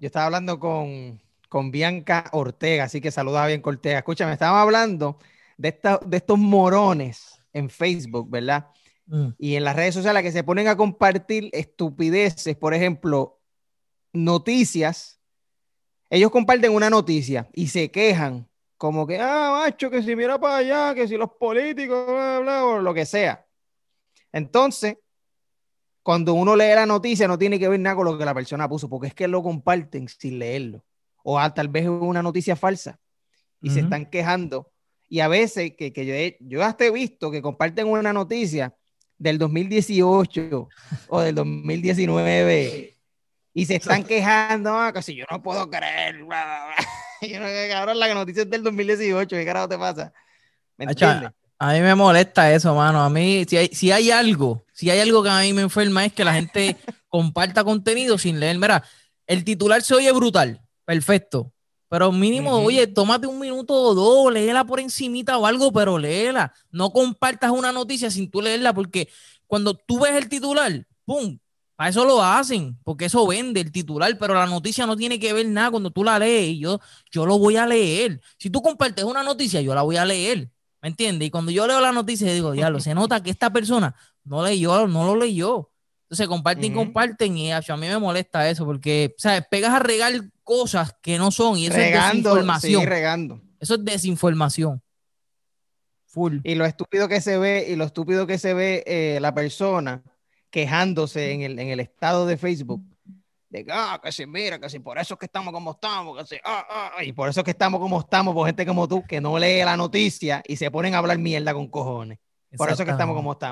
[0.00, 3.98] yo estaba hablando con, con Bianca Ortega, así que saluda a Bianca Ortega.
[3.98, 5.18] Escúchame, estábamos hablando
[5.58, 8.68] de, esta, de estos morones en Facebook, ¿verdad?
[9.06, 9.28] Mm.
[9.36, 13.40] Y en las redes sociales que se ponen a compartir estupideces, por ejemplo,
[14.14, 15.20] noticias.
[16.08, 18.48] Ellos comparten una noticia y se quejan,
[18.78, 22.64] como que, ah, macho, que si mira para allá, que si los políticos, bla, bla,
[22.64, 23.46] o lo que sea.
[24.32, 24.96] Entonces,
[26.02, 28.68] cuando uno lee la noticia no tiene que ver nada con lo que la persona
[28.68, 30.84] puso, porque es que lo comparten sin leerlo.
[31.22, 32.98] O tal vez es una noticia falsa
[33.60, 34.72] y se están quejando.
[35.08, 38.74] Y a veces que, que yo, he, yo hasta he visto que comparten una noticia
[39.18, 40.68] del 2018
[41.08, 42.96] o del 2019
[43.52, 46.16] y se están quejando, ah, que si yo no puedo creer.
[47.20, 50.12] yo no, cabrón, la noticia es del 2018, ¿qué carajo te pasa?
[50.76, 51.30] ¿Me entiendes?
[51.62, 53.02] A mí me molesta eso, mano.
[53.02, 56.06] A mí, si hay, si hay algo, si hay algo que a mí me enferma
[56.06, 56.78] es que la gente
[57.08, 58.58] comparta contenido sin leer.
[58.58, 58.82] Mira,
[59.26, 61.52] el titular se oye brutal, perfecto.
[61.90, 66.54] Pero mínimo, oye, tómate un minuto o dos, léela por encimita o algo, pero léela.
[66.70, 69.10] No compartas una noticia sin tú leerla, porque
[69.46, 71.38] cuando tú ves el titular, ¡pum!
[71.76, 75.32] A eso lo hacen, porque eso vende el titular, pero la noticia no tiene que
[75.34, 76.80] ver nada cuando tú la lees y yo,
[77.10, 78.20] yo lo voy a leer.
[78.38, 80.50] Si tú compartes una noticia, yo la voy a leer.
[80.82, 81.28] ¿Me entiendes?
[81.28, 84.86] Y cuando yo leo la noticia, digo, diablo, se nota que esta persona no leyó,
[84.86, 85.70] no lo leyó.
[86.04, 89.44] Entonces comparten y comparten y a mí me molesta eso porque, ¿sabes?
[89.48, 92.84] Pegas a regar cosas que no son y eso es desinformación.
[92.84, 93.40] regando.
[93.60, 94.82] Eso es desinformación.
[96.06, 96.38] Full.
[96.42, 100.02] Y lo estúpido que se ve, y lo estúpido que se ve eh, la persona
[100.50, 102.82] quejándose en el, en el estado de Facebook
[103.50, 106.16] de que, ah, que si mira, que si por eso es que estamos como estamos,
[106.18, 108.86] que si, ah, ah, y por eso es que estamos como estamos, por gente como
[108.86, 112.18] tú, que no lee la noticia y se ponen a hablar mierda con cojones.
[112.56, 113.48] Por eso es que estamos como estamos.